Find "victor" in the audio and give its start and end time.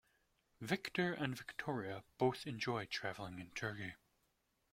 0.61-1.13